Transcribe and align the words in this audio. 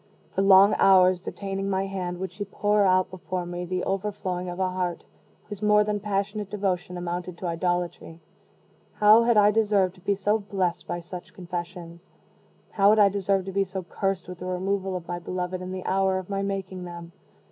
For 0.31 0.41
long 0.41 0.73
hours, 0.79 1.21
detaining 1.21 1.69
my 1.69 1.85
hand, 1.85 2.17
would 2.17 2.31
she 2.31 2.43
pour 2.43 2.83
out 2.87 3.11
before 3.11 3.45
me 3.45 3.65
the 3.65 3.83
overflowing 3.83 4.49
of 4.49 4.59
a 4.59 4.67
heart 4.71 5.03
whose 5.43 5.61
more 5.61 5.83
than 5.83 5.99
passionate 5.99 6.49
devotion 6.49 6.97
amounted 6.97 7.37
to 7.37 7.45
idolatry. 7.45 8.19
How 8.93 9.21
had 9.25 9.37
I 9.37 9.51
deserved 9.51 9.93
to 9.93 10.01
be 10.01 10.15
so 10.15 10.39
blessed 10.39 10.87
by 10.87 11.01
such 11.01 11.35
confessions? 11.35 12.09
how 12.71 12.89
had 12.89 12.97
I 12.97 13.09
deserved 13.09 13.45
to 13.45 13.51
be 13.51 13.63
so 13.63 13.83
cursed 13.83 14.27
with 14.27 14.39
the 14.39 14.47
removal 14.47 14.95
of 14.95 15.07
my 15.07 15.19
beloved 15.19 15.61
in 15.61 15.71
the 15.71 15.85
hour 15.85 16.17
of 16.17 16.31
my 16.31 16.41
making 16.41 16.83
them? 16.85 17.11